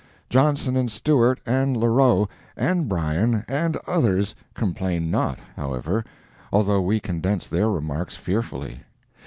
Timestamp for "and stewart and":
0.75-1.77